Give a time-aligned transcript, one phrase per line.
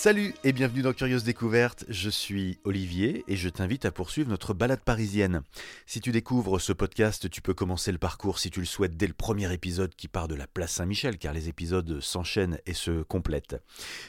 [0.00, 4.54] Salut et bienvenue dans Curieuse Découverte, je suis Olivier et je t'invite à poursuivre notre
[4.54, 5.42] balade parisienne.
[5.86, 9.08] Si tu découvres ce podcast, tu peux commencer le parcours si tu le souhaites dès
[9.08, 13.02] le premier épisode qui part de la place Saint-Michel car les épisodes s'enchaînent et se
[13.02, 13.56] complètent.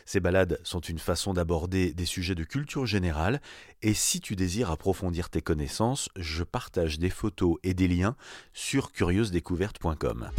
[0.05, 3.41] Ces balades sont une façon d'aborder des sujets de culture générale
[3.81, 8.15] et si tu désires approfondir tes connaissances, je partage des photos et des liens
[8.53, 10.29] sur curieusedécouverte.com.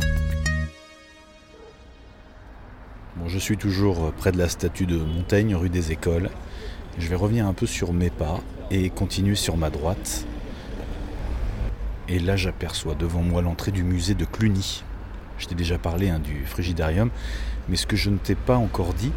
[3.27, 6.31] Je suis toujours près de la statue de Montaigne, rue des Écoles.
[6.99, 10.25] Je vais revenir un peu sur mes pas et continuer sur ma droite.
[12.09, 14.83] Et là, j'aperçois devant moi l'entrée du musée de Cluny.
[15.39, 17.11] Je t'ai déjà parlé hein, du frigidarium,
[17.69, 19.13] mais ce que je ne t'ai pas encore dit,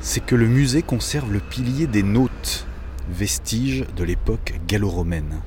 [0.00, 2.66] c'est que le musée conserve le pilier des Nautes,
[3.10, 5.40] vestige de l'époque gallo-romaine.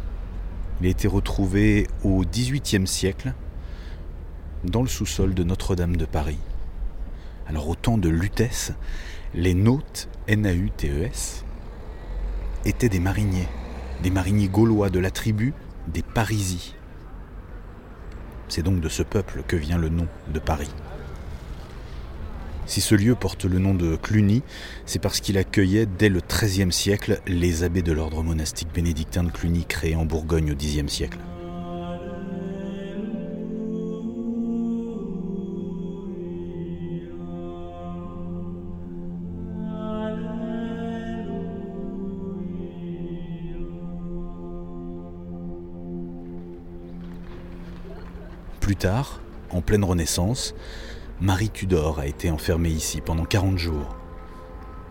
[0.81, 3.33] Il a été retrouvé au XVIIIe siècle
[4.63, 6.39] dans le sous-sol de Notre-Dame de Paris.
[7.49, 8.73] Alors au temps de Lutèce,
[9.33, 11.43] les nautes, N-A-U-T-E-S,
[12.63, 13.47] étaient des mariniers,
[14.03, 15.55] des mariniers gaulois de la tribu
[15.87, 16.75] des Parisis.
[18.49, 20.69] C'est donc de ce peuple que vient le nom de Paris.
[22.67, 24.43] Si ce lieu porte le nom de Cluny,
[24.85, 29.31] c'est parce qu'il accueillait dès le XIIIe siècle les abbés de l'ordre monastique bénédictin de
[29.31, 31.17] Cluny créé en Bourgogne au Xe siècle.
[48.69, 50.53] Plus tard, en pleine Renaissance,
[51.21, 53.95] Marie Tudor a été enfermée ici pendant 40 jours.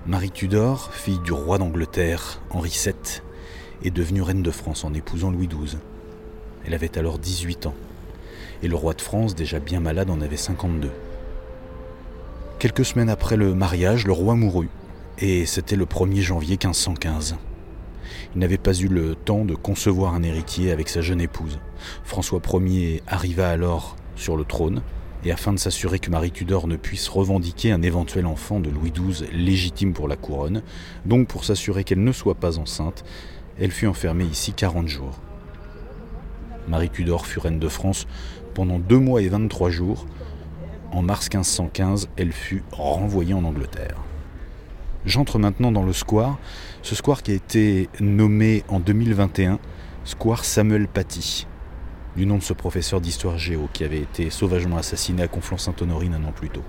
[0.05, 3.23] Marie Tudor, fille du roi d'Angleterre, Henri VII,
[3.85, 5.79] est devenue reine de France en épousant Louis XII.
[6.67, 7.75] Elle avait alors 18 ans,
[8.65, 10.91] et le roi de France, déjà bien malade, en avait 52.
[12.59, 14.71] Quelques semaines après le mariage, le roi mourut,
[15.19, 17.37] et c'était le 1er janvier 1515.
[18.35, 21.59] Il n'avait pas eu le temps de concevoir un héritier avec sa jeune épouse.
[22.05, 24.83] François Ier arriva alors sur le trône,
[25.25, 28.93] et afin de s'assurer que Marie Tudor ne puisse revendiquer un éventuel enfant de Louis
[28.93, 30.63] XII légitime pour la couronne,
[31.07, 33.05] donc pour s'assurer qu'elle ne soit pas enceinte,
[33.59, 35.19] elle fut enfermée ici 40 jours.
[36.69, 38.07] Marie Tudor fut reine de France
[38.55, 40.07] pendant deux mois et 23 jours.
[40.93, 44.08] En mars 1515, elle fut renvoyée en Angleterre.
[45.09, 46.37] J'entre maintenant dans le square,
[46.83, 49.59] ce square qui a été nommé en 2021
[50.05, 51.47] Square Samuel Paty,
[52.15, 56.25] du nom de ce professeur d'histoire géo qui avait été sauvagement assassiné à Conflans-Sainte-Honorine un
[56.29, 56.63] an plus tôt.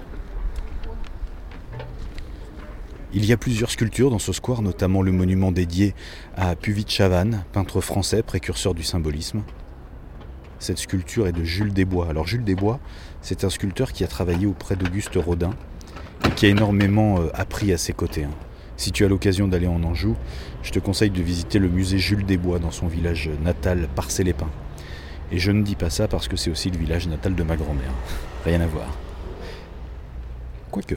[3.11, 5.93] Il y a plusieurs sculptures dans ce square, notamment le monument dédié
[6.37, 9.43] à Puvis Chavannes, peintre français précurseur du symbolisme.
[10.59, 12.07] Cette sculpture est de Jules Desbois.
[12.09, 12.79] Alors Jules Desbois,
[13.21, 15.51] c'est un sculpteur qui a travaillé auprès d'Auguste Rodin
[16.25, 18.23] et qui a énormément euh, appris à ses côtés.
[18.23, 18.31] hein.
[18.77, 20.15] Si tu as l'occasion d'aller en Anjou,
[20.63, 24.49] je te conseille de visiter le musée Jules Desbois dans son village natal Parcé-les-Pins.
[25.31, 27.57] Et je ne dis pas ça parce que c'est aussi le village natal de ma
[27.57, 27.91] grand-mère.
[28.45, 28.87] Rien à voir.
[30.71, 30.95] Quoique.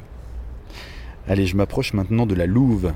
[1.28, 2.92] Allez, je m'approche maintenant de la Louve.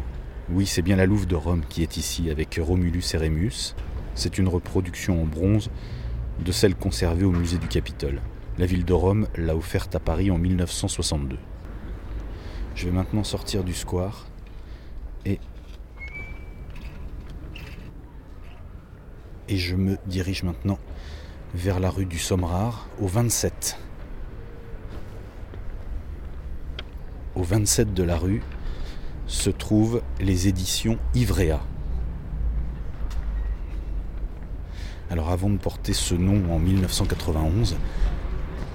[0.50, 3.74] Oui, c'est bien la Louve de Rome qui est ici avec Romulus et Rémus.
[4.14, 5.68] C'est une reproduction en bronze
[6.44, 8.20] de celle conservée au musée du Capitole.
[8.58, 11.36] La ville de Rome l'a offerte à Paris en 1962.
[12.76, 14.26] Je vais maintenant sortir du square
[15.24, 15.40] et
[19.48, 20.78] je me dirige maintenant
[21.54, 23.78] vers la rue du Sommerard au 27.
[27.34, 28.42] Au 27 de la rue
[29.26, 31.60] se trouvent les éditions Ivrea.
[35.08, 37.76] Alors avant de porter ce nom en 1991,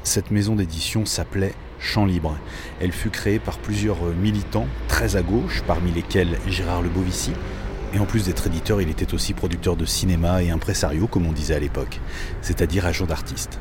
[0.03, 2.38] cette maison d'édition s'appelait Champ Libre.
[2.79, 7.31] Elle fut créée par plusieurs militants très à gauche, parmi lesquels Gérard Lebovici.
[7.94, 11.34] Et en plus d'être éditeur, il était aussi producteur de cinéma et impresario, comme on
[11.34, 12.00] disait à l'époque,
[12.41, 13.59] c'est-à-dire agent d'artiste.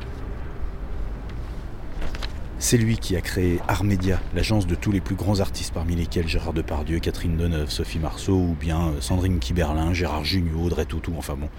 [2.57, 6.27] C'est lui qui a créé Armédia, l'agence de tous les plus grands artistes, parmi lesquels
[6.27, 11.35] Gérard Depardieu, Catherine Deneuve, Sophie Marceau, ou bien Sandrine Kiberlin, Gérard Jugnot, Audrey Tautou, enfin
[11.35, 11.49] bon,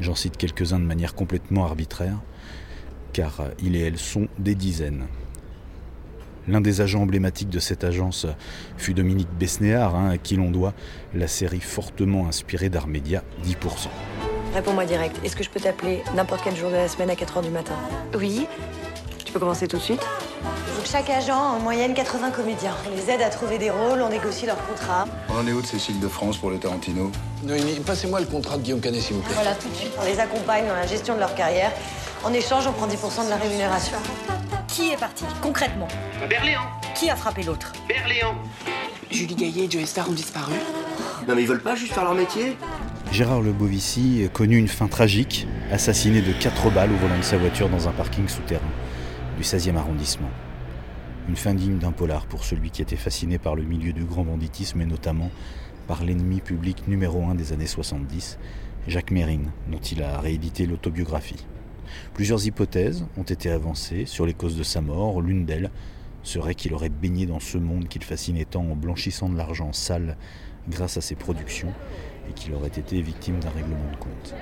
[0.00, 2.18] j'en cite quelques-uns de manière complètement arbitraire,
[3.12, 5.06] car il et elle sont des dizaines.
[6.46, 8.26] L'un des agents emblématiques de cette agence
[8.78, 10.72] fut Dominique Besnéard, hein, à qui l'on doit
[11.14, 13.88] la série fortement inspirée d'Armédia, 10%.
[14.54, 15.20] Réponds-moi direct.
[15.24, 17.74] Est-ce que je peux t'appeler n'importe quel jour de la semaine à 4h du matin?
[18.16, 18.46] Oui,
[19.26, 20.00] Tu peux commencer tout de suite
[20.40, 22.74] il faut que chaque agent a en moyenne 80 comédiens.
[22.86, 25.06] On les aide à trouver des rôles, on négocie leurs contrats.
[25.28, 27.10] On en est où de Cécile de France pour le Tarantino?
[27.42, 29.34] Noémie, passez-moi le contrat de Guillaume Canet, s'il vous plaît.
[29.34, 29.92] Voilà, tout de suite.
[30.00, 31.72] On les accompagne dans la gestion de leur carrière.
[32.24, 33.96] En échange, on prend 10% de la rémunération.
[34.66, 35.86] Qui est parti Concrètement
[36.28, 36.62] Berléand,
[36.94, 38.34] Qui a frappé l'autre Berléand.
[39.10, 40.52] Julie Gaillet et Joe Star ont disparu.
[41.26, 42.56] Non mais ils veulent pas juste faire leur métier
[43.12, 47.68] Gérard Lebovici connut une fin tragique, assassiné de quatre balles au volant de sa voiture
[47.68, 48.60] dans un parking souterrain
[49.36, 50.30] du 16e arrondissement.
[51.28, 54.24] Une fin digne d'un polar pour celui qui était fasciné par le milieu du grand
[54.24, 55.30] banditisme et notamment
[55.86, 58.38] par l'ennemi public numéro un des années 70,
[58.88, 61.46] Jacques Mérine, dont il a réédité l'autobiographie.
[62.14, 65.20] Plusieurs hypothèses ont été avancées sur les causes de sa mort.
[65.20, 65.70] L'une d'elles
[66.22, 70.16] serait qu'il aurait baigné dans ce monde qu'il fascinait tant en blanchissant de l'argent sale
[70.68, 71.72] grâce à ses productions
[72.28, 74.34] et qu'il aurait été victime d'un règlement de compte.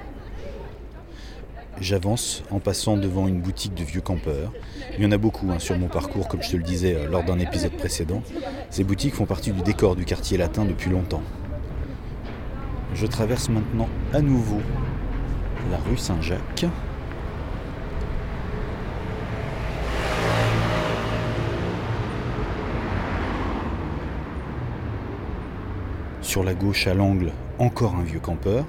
[1.80, 4.52] J'avance en passant devant une boutique de vieux campeurs.
[4.96, 7.06] Il y en a beaucoup hein, sur mon parcours, comme je te le disais euh,
[7.06, 8.22] lors d'un épisode précédent.
[8.70, 11.22] Ces boutiques font partie du décor du quartier latin depuis longtemps.
[12.94, 14.60] Je traverse maintenant à nouveau
[15.70, 16.66] la rue Saint-Jacques.
[26.26, 27.30] Sur la gauche à l'angle,
[27.60, 28.66] encore un vieux campeur.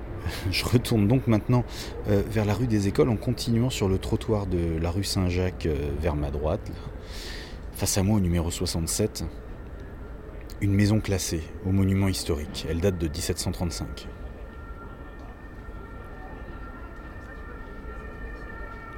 [0.52, 1.64] Je retourne donc maintenant
[2.08, 5.66] euh, vers la rue des Écoles en continuant sur le trottoir de la rue Saint-Jacques
[5.66, 6.70] euh, vers ma droite.
[7.72, 9.24] Face à moi au numéro 67,
[10.60, 12.64] une maison classée au monument historique.
[12.70, 14.06] Elle date de 1735.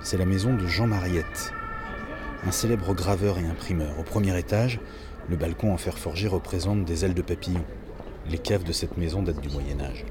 [0.03, 1.55] C'est la maison de Jean Mariette,
[2.45, 3.99] un célèbre graveur et imprimeur.
[3.99, 4.81] Au premier étage,
[5.31, 7.65] le balcon en fer forgé représente des ailes de papillon.
[8.31, 10.05] Les caves de cette maison datent du Moyen Âge.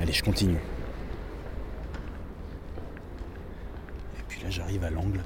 [0.00, 0.58] Allez, je continue.
[4.18, 5.20] Et puis là, j'arrive à l'angle.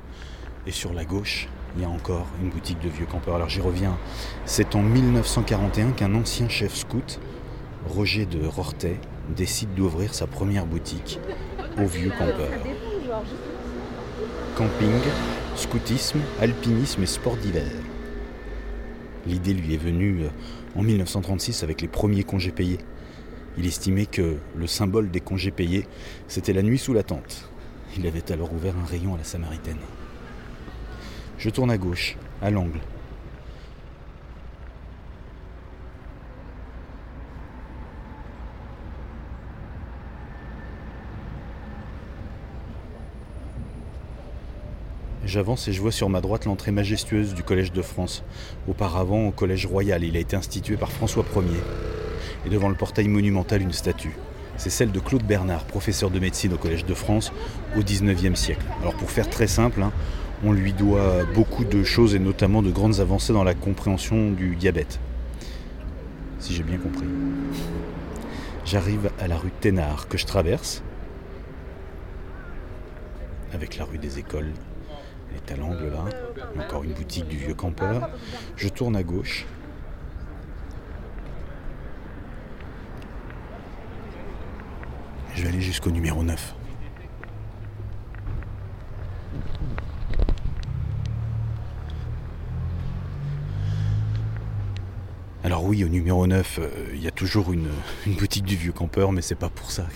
[0.66, 3.36] Et sur la gauche, il y a encore une boutique de vieux campeurs.
[3.36, 3.96] Alors j'y reviens.
[4.44, 7.18] C'est en 1941 qu'un ancien chef scout,
[7.88, 8.98] Roger de Rortet,
[9.34, 11.18] décide d'ouvrir sa première boutique
[11.78, 12.60] au vieux campeurs.
[14.56, 15.00] Camping,
[15.56, 17.70] scoutisme, alpinisme et sport d'hiver.
[19.26, 20.28] L'idée lui est venue euh,
[20.76, 22.78] en 1936 avec les premiers congés payés.
[23.58, 25.86] Il estimait que le symbole des congés payés,
[26.28, 27.50] c'était la nuit sous la tente.
[27.96, 29.78] Il avait alors ouvert un rayon à la Samaritaine.
[31.38, 32.80] Je tourne à gauche, à l'angle.
[45.28, 48.24] J'avance et je vois sur ma droite l'entrée majestueuse du Collège de France.
[48.66, 51.60] Auparavant au Collège Royal, il a été institué par François Ier.
[52.46, 54.16] Et devant le portail monumental, une statue.
[54.56, 57.30] C'est celle de Claude Bernard, professeur de médecine au Collège de France
[57.76, 58.64] au XIXe siècle.
[58.80, 59.92] Alors pour faire très simple, hein,
[60.44, 64.56] on lui doit beaucoup de choses et notamment de grandes avancées dans la compréhension du
[64.56, 64.98] diabète.
[66.38, 67.06] Si j'ai bien compris.
[68.64, 70.82] J'arrive à la rue Thénard que je traverse
[73.52, 74.52] avec la rue des écoles.
[75.30, 76.04] Elle est là.
[76.58, 78.10] Encore une boutique du vieux campeur.
[78.56, 79.46] Je tourne à gauche.
[85.34, 86.54] Je vais aller jusqu'au numéro 9.
[95.44, 97.68] Alors oui, au numéro 9, euh, il y a toujours une,
[98.06, 99.86] une boutique du vieux campeur, mais c'est pas pour ça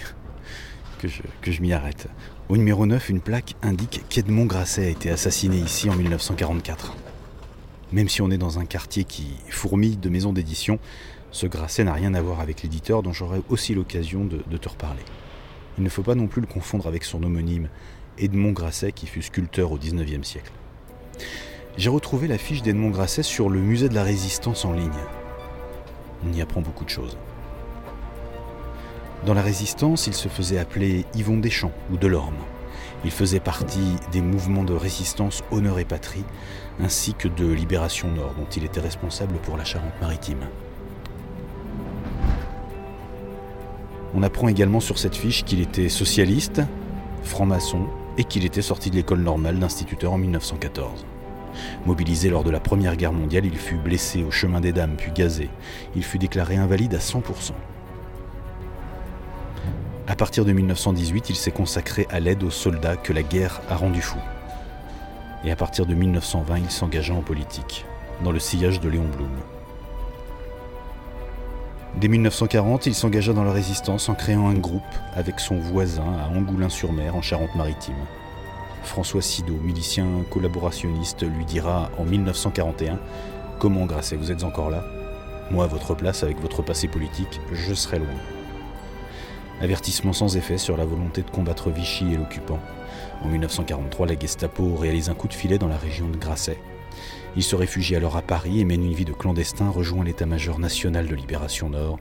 [1.40, 2.06] que je, m'y arrête.
[2.48, 6.94] Au numéro 9, une plaque indique qu'Edmond Grasset a été assassiné ici en 1944.
[7.92, 10.78] Même si on est dans un quartier qui fourmille de maisons d'édition,
[11.30, 15.02] ce Grasset n'a rien à voir avec l'éditeur dont j'aurai aussi l'occasion de, te reparler.
[15.78, 17.68] Il ne faut pas non plus le confondre avec son homonyme,
[18.18, 20.52] Edmond Grasset, qui fut sculpteur au XIXe siècle.
[21.76, 24.90] J'ai retrouvé la fiche d'Edmond Grasset sur le musée de la Résistance en ligne.
[26.24, 27.16] On y apprend beaucoup de choses.
[29.26, 32.38] Dans la Résistance, il se faisait appeler Yvon Deschamps ou Delorme.
[33.04, 36.24] Il faisait partie des mouvements de résistance Honneur et Patrie,
[36.80, 40.40] ainsi que de Libération Nord, dont il était responsable pour la Charente-Maritime.
[44.14, 46.60] On apprend également sur cette fiche qu'il était socialiste,
[47.22, 47.86] franc-maçon,
[48.18, 51.06] et qu'il était sorti de l'école normale d'instituteur en 1914.
[51.86, 55.12] Mobilisé lors de la Première Guerre mondiale, il fut blessé au chemin des dames puis
[55.12, 55.48] gazé.
[55.94, 57.52] Il fut déclaré invalide à 100%.
[60.08, 63.76] À partir de 1918, il s'est consacré à l'aide aux soldats que la guerre a
[63.76, 64.18] rendus fous.
[65.44, 67.84] Et à partir de 1920, il s'engagea en politique,
[68.24, 69.30] dans le sillage de Léon Blum.
[72.00, 74.82] Dès 1940, il s'engagea dans la résistance en créant un groupe
[75.14, 77.94] avec son voisin à Angoulins-sur-Mer, en Charente-Maritime.
[78.82, 82.98] François Sido, milicien collaborationniste, lui dira en 1941
[83.60, 84.84] Comment, Grasset, vous êtes encore là?
[85.52, 88.41] Moi, à votre place, avec votre passé politique, je serai loin.
[89.62, 92.58] Avertissement sans effet sur la volonté de combattre Vichy et l'occupant.
[93.22, 96.58] En 1943, la Gestapo réalise un coup de filet dans la région de Grasset.
[97.36, 101.06] Il se réfugie alors à Paris et mène une vie de clandestin, rejoint l'état-major national
[101.06, 102.00] de Libération Nord.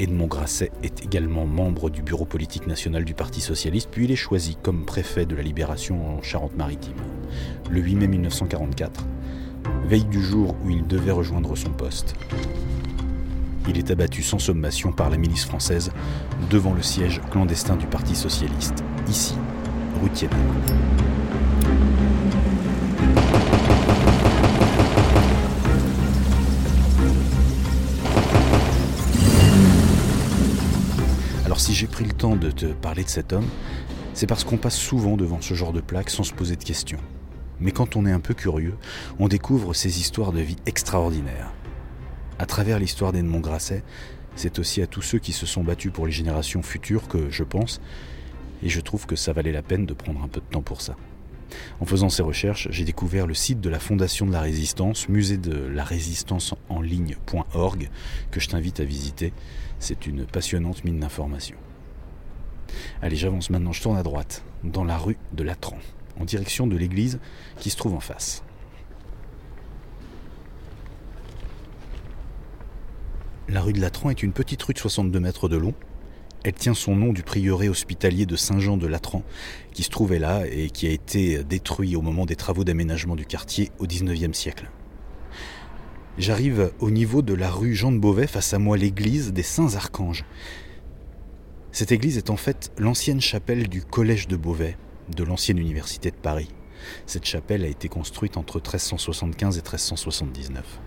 [0.00, 4.16] Edmond Grasset est également membre du bureau politique national du Parti socialiste, puis il est
[4.16, 6.96] choisi comme préfet de la Libération en Charente-Maritime.
[7.70, 9.06] Le 8 mai 1944,
[9.84, 12.16] veille du jour où il devait rejoindre son poste.
[13.68, 15.90] Il est abattu sans sommation par la milice française
[16.50, 19.34] devant le siège clandestin du Parti socialiste, ici,
[20.02, 20.10] rue
[31.44, 33.46] Alors si j'ai pris le temps de te parler de cet homme,
[34.14, 37.00] c'est parce qu'on passe souvent devant ce genre de plaque sans se poser de questions.
[37.60, 38.76] Mais quand on est un peu curieux,
[39.18, 41.52] on découvre ces histoires de vie extraordinaires.
[42.38, 43.82] À travers l'histoire d'Edmond Grasset,
[44.34, 47.44] c'est aussi à tous ceux qui se sont battus pour les générations futures que je
[47.44, 47.80] pense,
[48.62, 50.82] et je trouve que ça valait la peine de prendre un peu de temps pour
[50.82, 50.96] ça.
[51.80, 55.38] En faisant ces recherches, j'ai découvert le site de la Fondation de la Résistance, musée
[55.38, 57.88] de la résistance en ligne.org,
[58.30, 59.32] que je t'invite à visiter.
[59.78, 61.58] C'est une passionnante mine d'informations.
[63.00, 65.78] Allez, j'avance maintenant, je tourne à droite, dans la rue de Latran,
[66.20, 67.18] en direction de l'église
[67.58, 68.42] qui se trouve en face.
[73.48, 75.72] La rue de Latran est une petite rue de 62 mètres de long.
[76.42, 79.22] Elle tient son nom du prieuré hospitalier de Saint-Jean de Latran,
[79.72, 83.24] qui se trouvait là et qui a été détruit au moment des travaux d'aménagement du
[83.24, 84.68] quartier au XIXe siècle.
[86.18, 89.76] J'arrive au niveau de la rue Jean de Beauvais, face à moi l'église des Saints
[89.76, 90.24] Archanges.
[91.70, 94.76] Cette église est en fait l'ancienne chapelle du Collège de Beauvais,
[95.14, 96.48] de l'ancienne université de Paris.
[97.06, 100.80] Cette chapelle a été construite entre 1375 et 1379.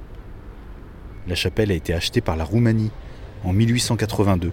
[1.30, 2.90] La chapelle a été achetée par la Roumanie
[3.44, 4.52] en 1882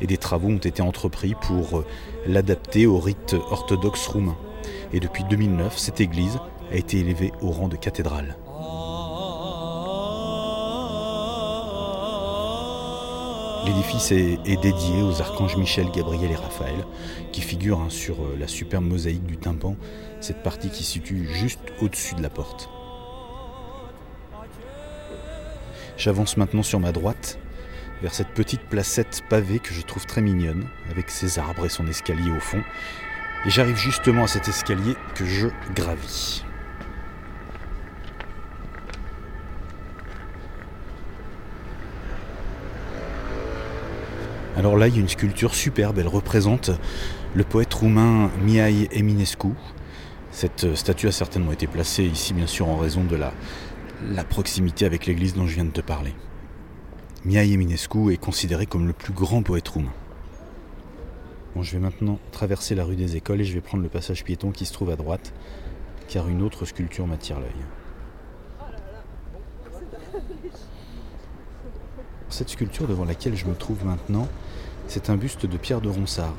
[0.00, 1.86] et des travaux ont été entrepris pour euh,
[2.26, 4.36] l'adapter au rite orthodoxe roumain.
[4.92, 6.40] Et depuis 2009, cette église
[6.72, 8.36] a été élevée au rang de cathédrale.
[13.64, 16.84] L'édifice est, dédié aux archanges Michel, Gabriel et Raphaël,
[17.30, 19.76] qui figurent hein, sur euh, la superbe mosaïque du tympan,
[20.20, 22.68] cette partie qui se situe juste au-dessus de la porte.
[25.96, 27.38] J'avance maintenant sur ma droite,
[28.02, 31.86] vers cette petite placette pavée que je trouve très mignonne, avec ses arbres et son
[31.86, 32.62] escalier au fond.
[33.46, 36.44] Et j'arrive justement à cet escalier que je gravis.
[44.56, 46.70] Alors là, il y a une sculpture superbe, elle représente
[47.34, 49.48] le poète roumain Mihai Eminescu.
[50.30, 53.32] Cette statue a certainement été placée ici, bien sûr, en raison de la,
[54.02, 56.14] la proximité avec l'église dont je viens de te parler.
[57.24, 59.92] Mihai Eminescu est considéré comme le plus grand poète roumain.
[61.54, 64.24] Bon, je vais maintenant traverser la rue des écoles et je vais prendre le passage
[64.24, 65.32] piéton qui se trouve à droite,
[66.08, 67.50] car une autre sculpture m'attire l'œil.
[72.28, 74.26] Cette sculpture devant laquelle je me trouve maintenant,
[74.88, 76.34] c'est un buste de Pierre de Ronsard.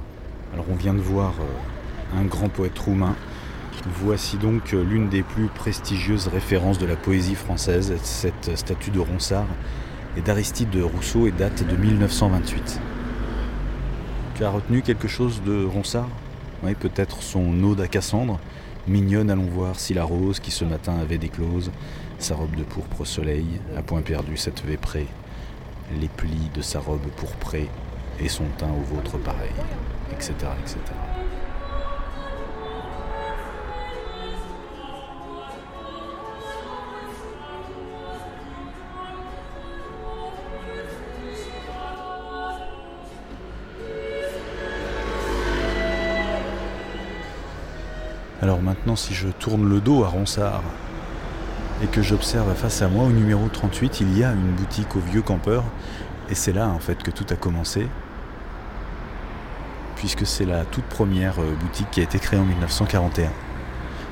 [0.53, 3.15] Alors on vient de voir euh, un grand poète roumain
[4.01, 9.47] Voici donc l'une des plus prestigieuses références de la poésie française, cette statue de Ronsard
[10.17, 12.79] et d'Aristide de Rousseau et date de 1928.
[14.35, 16.09] Tu as retenu quelque chose de Ronsard?
[16.63, 18.39] Oui, peut-être son ode à Cassandre.
[18.87, 21.71] Mignonne, allons voir si la rose qui ce matin avait déclose,
[22.19, 23.45] sa robe de pourpre au soleil,
[23.77, 25.07] à point perdu cette véprée,
[25.99, 27.67] les plis de sa robe pourprée
[28.19, 29.51] et son teint au vôtre pareil,
[30.11, 30.33] etc.
[30.61, 30.77] etc.
[48.85, 50.61] maintenant, si je tourne le dos à Ronsard
[51.81, 54.99] et que j'observe face à moi, au numéro 38, il y a une boutique au
[54.99, 55.63] vieux campeur.
[56.29, 57.87] Et c'est là en fait que tout a commencé.
[59.95, 63.29] Puisque c'est la toute première euh, boutique qui a été créée en 1941.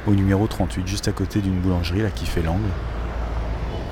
[0.07, 2.69] Au numéro 38, juste à côté d'une boulangerie là qui fait l'angle.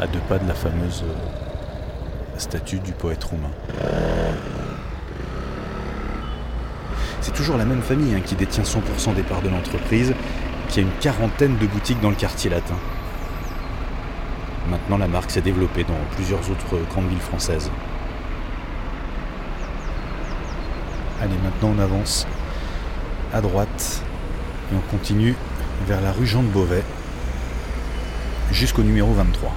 [0.01, 3.51] À deux pas de la fameuse euh, statue du poète roumain.
[7.21, 10.15] C'est toujours la même famille hein, qui détient 100% des parts de l'entreprise,
[10.71, 12.75] qui a une quarantaine de boutiques dans le quartier latin.
[14.69, 17.69] Maintenant, la marque s'est développée dans plusieurs autres grandes villes françaises.
[21.21, 22.25] Allez, maintenant on avance
[23.33, 24.01] à droite
[24.71, 25.35] et on continue
[25.87, 26.83] vers la rue Jean de Beauvais
[28.51, 29.53] jusqu'au numéro 23.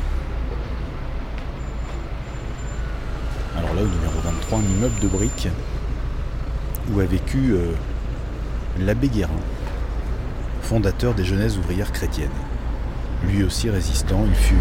[3.57, 5.49] Alors là, au numéro 23, un immeuble de briques
[6.93, 7.73] où a vécu euh,
[8.81, 9.31] l'abbé Guérin.
[10.65, 12.31] Fondateur des Jeunesses ouvrières chrétiennes.
[13.29, 14.55] Lui aussi résistant, il fut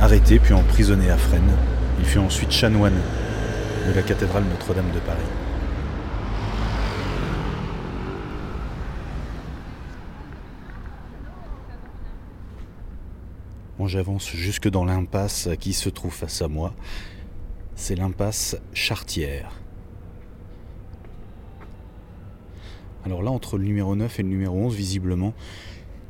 [0.00, 1.56] arrêté puis emprisonné à Fresnes.
[1.98, 2.98] Il fut ensuite chanoine
[3.86, 5.18] de la cathédrale Notre-Dame de Paris.
[13.78, 16.74] Bon, j'avance jusque dans l'impasse qui se trouve face à moi.
[17.74, 19.61] C'est l'impasse Chartière.
[23.04, 25.34] Alors là, entre le numéro 9 et le numéro 11, visiblement,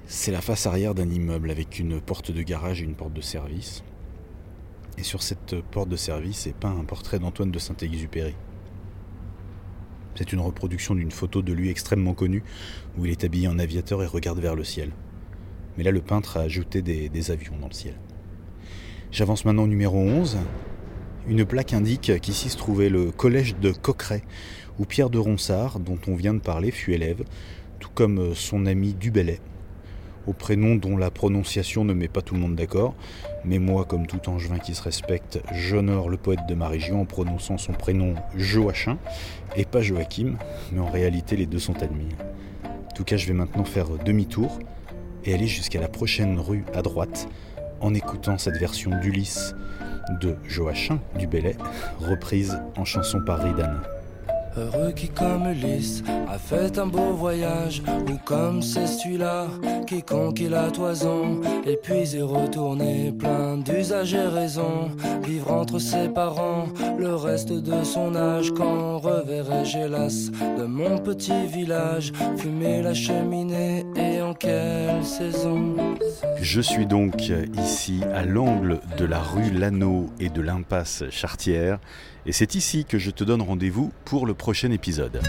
[0.06, 3.22] c'est la face arrière d'un immeuble avec une porte de garage et une porte de
[3.22, 3.82] service.
[4.98, 8.34] Et sur cette porte de service est peint un portrait d'Antoine de Saint-Exupéry.
[10.14, 12.42] C'est une reproduction d'une photo de lui extrêmement connue,
[12.98, 14.90] où il est habillé en aviateur et regarde vers le ciel.
[15.78, 17.94] Mais là, le peintre a ajouté des, avions dans le ciel.
[19.10, 20.36] J'avance maintenant au numéro 11.
[21.28, 24.22] Une plaque indique qu'ici se trouvait le collège de Coqueret,
[24.80, 27.22] où Pierre de Ronsard, dont on vient de parler, fut élève,
[27.78, 29.38] tout comme son ami Dubellay,
[30.26, 32.96] au prénom dont la prononciation ne met pas tout le monde d'accord,
[33.44, 37.04] mais moi, comme tout angevin qui se respecte, j'honore le poète de ma région en
[37.04, 38.98] prononçant son prénom Joachim,
[39.54, 40.38] et pas Joachim,
[40.72, 42.08] mais en réalité les deux sont admis.
[42.64, 44.58] En tout cas, je vais maintenant faire demi-tour
[45.24, 47.28] et aller jusqu'à la prochaine rue à droite
[47.82, 49.54] en écoutant cette version d'Ulysse
[50.20, 51.56] de Joachim du Bellay,
[52.00, 53.74] reprise en chanson par Ridan.
[54.56, 59.46] Heureux qui comme Ulysse a fait un beau voyage Ou comme c'est celui-là
[59.86, 64.90] qui conquit la toison Et puis est retourné plein d'usage et raison
[65.24, 66.66] Vivre entre ses parents
[66.98, 73.86] le reste de son âge Quand reverrai-je hélas de mon petit village Fumer la cheminée
[76.40, 81.78] Je suis donc ici à l'angle de la rue Lano et de l'impasse Chartière
[82.26, 85.20] et c'est ici que je te donne rendez-vous pour le prochain épisode.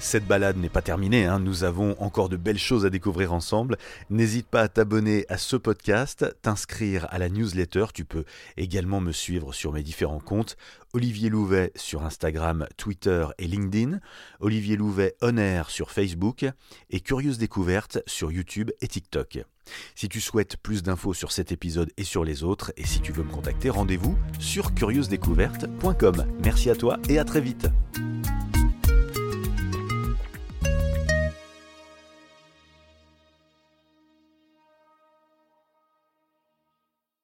[0.00, 1.38] Cette balade n'est pas terminée, hein.
[1.38, 3.76] nous avons encore de belles choses à découvrir ensemble.
[4.08, 8.24] N'hésite pas à t'abonner à ce podcast, t'inscrire à la newsletter, tu peux
[8.56, 10.56] également me suivre sur mes différents comptes.
[10.94, 14.00] Olivier Louvet sur Instagram, Twitter et LinkedIn,
[14.40, 16.46] Olivier Louvet On Air sur Facebook
[16.88, 19.44] et Curieuse Découverte sur YouTube et TikTok.
[19.94, 23.12] Si tu souhaites plus d'infos sur cet épisode et sur les autres, et si tu
[23.12, 26.26] veux me contacter, rendez-vous sur curieusedécouverte.com.
[26.42, 27.68] Merci à toi et à très vite.